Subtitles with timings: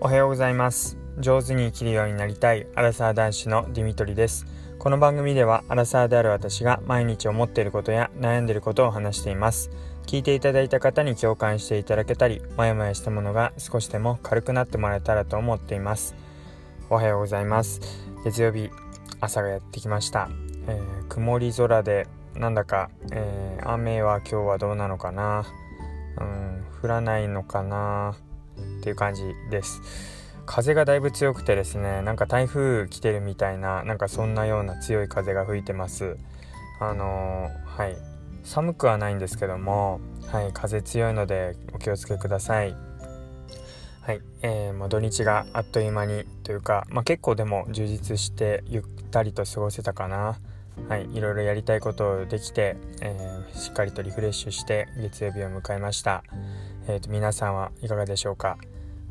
[0.00, 0.96] おはようございます。
[1.18, 4.46] 上手に生きるようになりたいアラサー男子のディミトリです。
[4.78, 9.72] この番組ではアラサーである私が毎日思っていることや悩んでいることを話しています。
[10.06, 16.14] 聞いていただいた方に共感していただけたりモヤモヤしたものが少しでも軽くなってもらえたらと思っています。
[16.90, 17.80] おはようございます。
[18.24, 18.70] 月曜日
[19.20, 20.28] 朝がやってきました、
[20.68, 22.06] えー、曇り空で
[22.36, 25.44] なんだか、えー、雨は今日はどうなのかな。
[26.20, 28.14] うん降らないのかな。
[28.78, 29.80] っていう感じです。
[30.46, 36.16] 風がだいぶ強くてですねなんか台風来てるみたいななんかそんなような強い風が吹いてます。
[36.80, 37.96] あのー、はい。
[38.44, 40.52] 寒くはないんですけどもはい。
[40.54, 42.74] 風強いのでお気をつけください。
[44.00, 50.38] はい、えー、もう土日があっという間にというか、まあ、結構でも充実してゆったりと過ごせたかな。
[50.88, 56.22] はい、いろいろやりたいことをできて、えー、しっかりとリフレッシュして月曜日を迎えました、
[56.90, 58.56] えーと、皆さんはいかがでしょうか？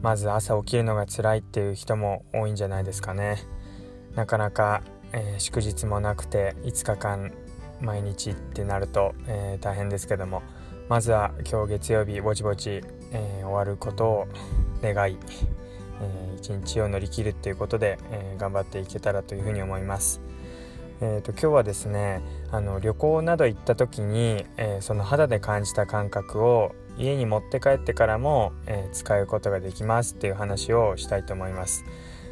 [0.00, 3.38] まず朝起きるのが辛いっていう人も多いんじゃないですかね。
[4.14, 7.32] なかなか、えー、祝日もなくて5日間
[7.80, 10.42] 毎日ってなると、えー、大変ですけども。
[10.88, 14.28] まずは今日月曜日ぼちぼち、えー、終わることを
[14.82, 15.18] 願い、
[16.00, 20.20] え一日を乗り切るっていうことで、え頑張っていけたらというふうに思います。
[21.00, 31.84] えーと、今日はですねあの旅行など行った時に、えー、その肌で感じた感覚を家に持って帰ってからも、えー、使うことができますっていう話をしたいと思います。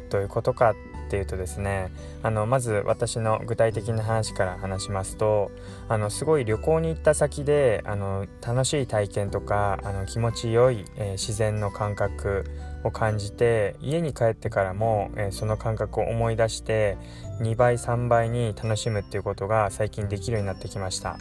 [0.09, 0.75] どういうことかっ
[1.09, 5.51] ていうとですねあのまず私の具体的な話から話しますと
[5.89, 12.45] あのすごい旅行に行った先であの楽しい体験とかあの気持ちよい、えー、自然の感覚
[12.83, 16.97] を感じて家に帰ってからも、えー、その感覚を思い出して
[17.41, 21.17] 2倍3倍に楽しむっていうことが最近できるようになってきました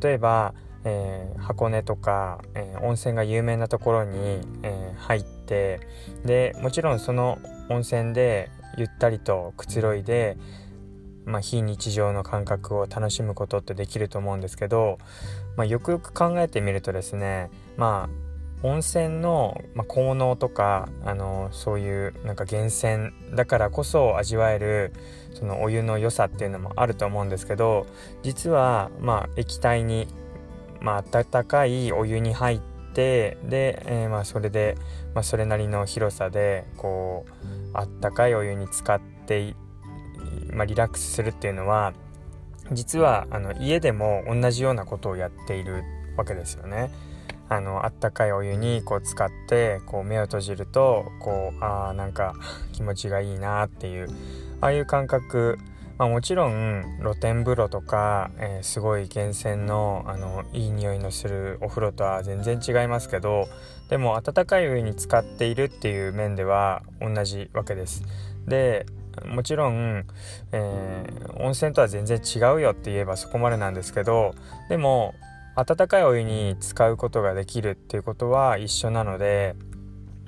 [0.00, 0.54] 例えば、
[0.84, 5.80] えー、箱根とか、え温泉が有名なところに、え入って
[6.24, 10.36] でもちろんその温泉でゆったりとくつろいで、
[11.24, 14.98] まあ、非日常の感覚を楽しむことってできると思うんですけど、
[15.56, 18.24] まあ、よくよく考えてみるとですねまあ
[18.66, 24.92] 温泉の、ま、効能とかあのそういうなんか源泉だからこそ味わえる
[25.34, 27.86] そのお湯の良さっていうのもあると思うんですけど
[28.22, 30.08] 実はまあ液体に、
[30.84, 32.60] まあ、温かいお湯に入っ
[32.92, 34.76] てで、えー、まあそれで、
[35.14, 37.32] まあ、それなりの広さでこう
[37.72, 39.56] あったかいお湯に浸かって、
[40.52, 41.94] まあ、リラックスするっていうのは
[42.70, 45.84] 実はあの家でも同じようなことをやっている
[46.16, 46.90] わけですよね。
[47.48, 52.34] あのあったかいお湯にこう使ってこう目を閉じるとこうあーなんか
[52.72, 54.08] 気持ちがいいなっていう
[54.60, 55.58] ああいう感覚
[55.96, 63.48] まあ、もちろん露天風呂とか、えー、すごい源泉のあのいい匂いのするお風呂とは全然違いますけど
[63.88, 68.02] でも温かいお湯に浸かっているっていう面では同じわけです。
[68.46, 68.86] で
[69.26, 70.04] もちろん、
[70.50, 74.34] えー、温泉とは全然違うよって言えばそこまでなんですけど
[74.68, 75.14] でも
[75.54, 79.54] 温かいお湯に使うことができるっていうことは一緒なので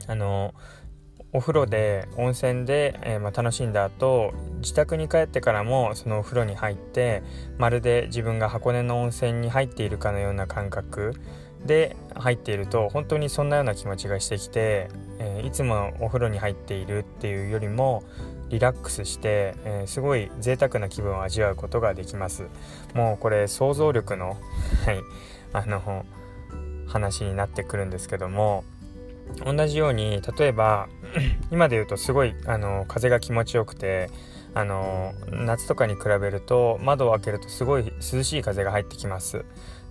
[0.06, 0.54] あの
[1.36, 7.22] お風呂で温泉で、えー、まあ、楽しんだ後自宅に帰ってからもそのお風呂に入って
[7.58, 11.12] まるで自分が箱根の温泉に入っているかのような感覚
[11.66, 14.88] で入っていると本当にそんなような気持ちがしてきて、
[15.18, 18.02] えー、いつもお風呂に入っているっていうよりも
[18.48, 22.46] リラックスして、えー、すごい贅沢な気分を味わうことができます。
[22.94, 24.38] もうこれ想像力の
[24.86, 25.02] はい
[25.52, 26.06] あの
[26.86, 28.64] 話になってくるんですけども
[29.44, 30.88] 同じように例えば
[31.50, 34.10] 今で言うとすごいあの風が気持ちよくて
[34.54, 39.44] あの夏とかに比べると窓を開けるとすごい涼しい風が入ってきます。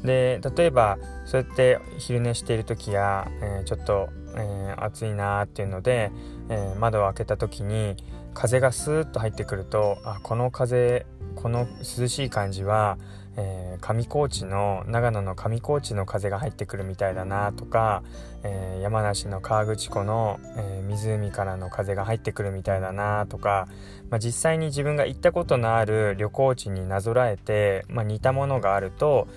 [0.03, 6.11] で例えばそうやって昼寝している時や、えー、ちょっと、えー、暑いなーっていうので、
[6.49, 7.95] えー、窓を開けた時に
[8.33, 11.05] 風がスーッと入ってくるとあこの風
[11.45, 11.67] この
[11.99, 12.97] 涼しい感じは
[13.37, 18.01] えー、上高地の長野の上高地の風が入ってくるみたいだなとか、
[18.43, 23.67] えー、山梨の河口湖の、えー、湖からの風が入ってくるみたいだなとか、
[24.09, 29.27] まあ、実際に自分が行ったことのある旅行地になぞらえて、まあ、似たものがあると、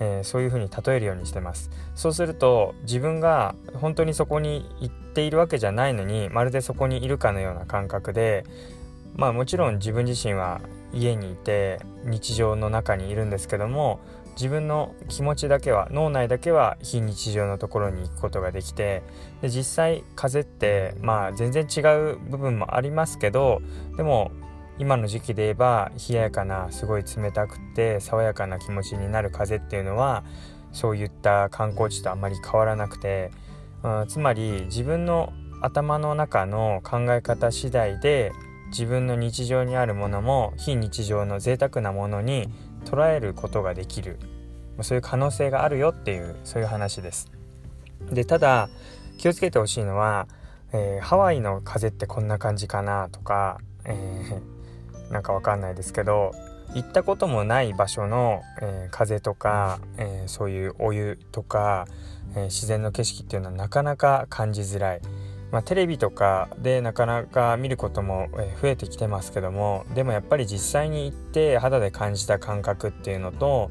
[0.00, 1.70] えそういうふうに例えるようにしてます。
[1.94, 8.44] そうすると自分が本当にそこに行っているわけじゃないのにまるでそこにいるかのような感覚で
[9.16, 10.60] まあもちろん自分自身は
[10.96, 14.00] 家にいて日常の中にいるんですけども
[14.34, 19.02] 自分の気持ちだけは脳内だけは非日常のところに行くことができて
[19.40, 23.62] で実際風邪ってまあ全然違う部分もありますけど
[23.96, 24.30] でも
[24.78, 30.22] 今の時期で言えば冷ややかなすごい冷たくて爽やかな気持ちになる風っていうのは
[30.72, 33.30] そういった観光地とあまり変わらなくて、
[33.82, 35.32] うん、つまり自分の
[35.62, 38.32] 頭の中の考え方次第で
[38.76, 42.50] 自分の日常にあるものも非日常の贅沢なものに
[42.84, 44.18] 捉えることができる
[44.82, 47.30] そういう可能性があるよっていうそういう話です。
[48.10, 48.68] でただ
[49.16, 50.28] 気をつけてほしいのは、
[50.74, 56.34] えー、ハワイの風ってこんな感じかなとか、えー、なんかわかんないですけど
[56.74, 61.86] 行ったこともない場所の、えー、風とか、えー、そういうお湯とか、
[62.34, 65.00] えー、自然の景色っていうのはなかなか感じづらい。
[65.50, 68.28] まあ、テレビとかでなかなか見ることも
[68.60, 73.70] 増えてきてますけどもでもやっぱり実際に行って肌で感じた感覚っていうのと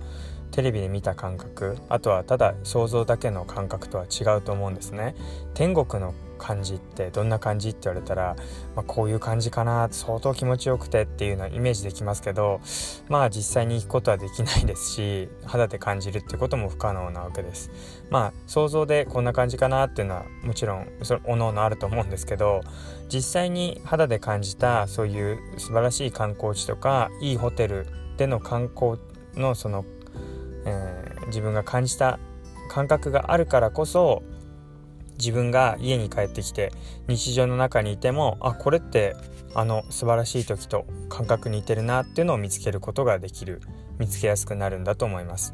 [0.51, 5.15] テレビで見た感覚あとはただ想像だけの感覚とは違うと思うんですね。
[5.53, 7.69] 天国の感じってどんな感じ？
[7.69, 8.35] って言われたら、
[8.75, 9.87] まあ、こういう感じかな？
[9.91, 12.61] 相当気持ちよくてっていうのはイメージできますけど
[13.09, 17.71] まあ実際に行くことはできないですし肌で感じるってことも不可能なわけです。
[18.09, 22.61] まあ想像でこんな感じかなっていうのはもちろんそおのおのあると思うんですけど
[23.07, 27.87] 実際に肌で感じたそういう素晴らしい観光地とかいいホテル
[28.17, 28.99] での観光
[29.35, 29.83] のその、
[30.65, 32.19] えー、自分が感じた
[32.69, 34.23] 感覚があるからこそ
[35.17, 36.71] 自分が家に帰ってきて
[37.07, 39.15] 日常の中にいてもあこれって
[39.53, 43.61] あの素晴らしい時と感覚に似てるなっていうのを見つけることができる
[43.97, 45.53] 見つけやすくなるんだと思います。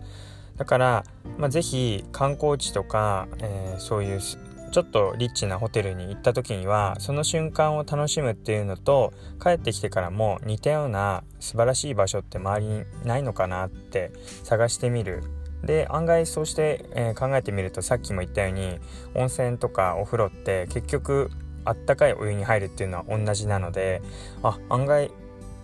[0.57, 1.03] だから、
[1.37, 14.11] まあ、是非観光地とか、えー、そういうちょっとリッチなホテルに行った時にはその瞬間を楽しむっていうのと帰ってきてからも似たような素晴らしい場所って周りにないのかなって
[14.43, 15.23] 探してみる
[15.63, 18.79] で案外そうして、えー、考えてみるとさっきも言ったように
[19.13, 21.29] 温泉とかお風呂って結局
[21.65, 24.01] あったかいお湯に入るっていうのは同じなので
[24.43, 25.11] あ案外、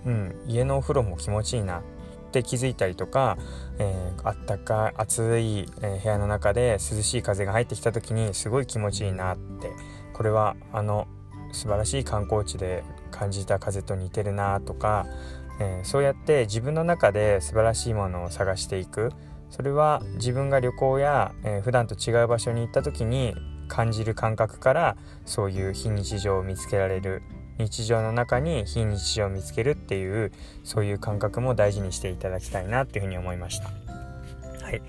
[0.05, 1.81] うん、家のお風呂も気持ちいいなっ
[2.31, 3.37] て気づいたりとか、
[3.79, 9.71] えー、あったかい暑い、えー、部屋の中で涼しい風が入ってきた時にすごい気持ちいいなって
[10.13, 11.07] これはあの
[11.51, 15.07] 素晴らしい観光地で感じた風と似てるなとか、
[15.59, 19.13] えー、そうやって自分の中で素晴らしいものを探していく
[19.49, 23.35] それは自分が旅行や、えー、普段と違う場所に行った時に
[23.67, 27.21] 感じる感覚からそういう非日常を見つけられる
[27.57, 30.31] 日常の中に非日常を見つけるっていう
[30.63, 33.69] そういう感覚も大事にしていただきたいなっていうふうに思いました。
[34.63, 34.81] はい、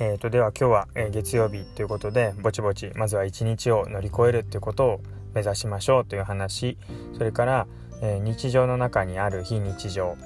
[0.00, 5.00] えーと、では今日は、え、月曜日ということでぼちぼちまずは一日を乗り越えるっていうことを
[5.34, 6.78] 目指しましょうという話。
[7.16, 7.66] それから、
[8.02, 10.16] えー、日常の中にある非日常、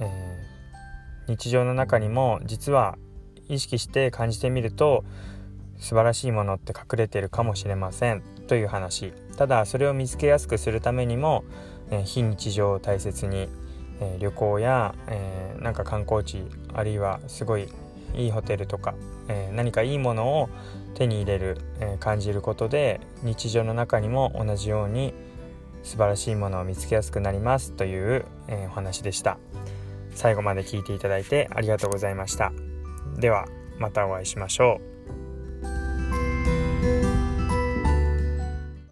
[0.00, 2.96] えー、日常の中にも実は
[3.50, 5.04] 意識して感じてみると
[5.78, 8.22] 素晴らしいものって隠れてるかもしれません。
[8.46, 9.12] という話。
[9.36, 11.44] ただそれを見つけやすくするためにも、
[11.90, 13.48] え、非日常を大切に、
[14.00, 16.44] え、旅行や、えー、なんか観光地
[16.74, 17.68] あるいはすごい
[18.14, 18.94] いいホテルとか、
[19.28, 20.48] え何かいいものを
[20.94, 25.14] 手に入れる、え感じることで日常の中にも同じように
[25.82, 29.38] 素晴らしいものを見つけやすくなりますという、えお話でした。
[30.14, 32.52] 最後まで聞いていただいてありがとうございました。
[33.20, 34.99] ではまたお会いしましょう。